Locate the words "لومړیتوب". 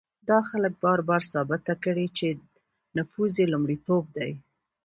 3.53-4.03